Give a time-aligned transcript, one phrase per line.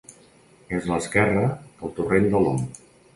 [0.77, 1.43] És a l'esquerra
[1.83, 2.65] del torrent de l'Om.